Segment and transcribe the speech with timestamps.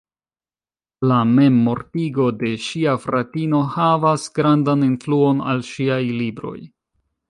[1.11, 6.61] La memmortigo de ŝia fratino havas grandan influon al ŝiaj libroj.